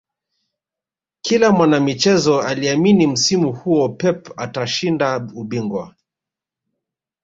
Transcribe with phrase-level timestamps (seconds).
[1.21, 5.95] kila mwanamichezo aliamini msimu huo pep atashinda ubingwa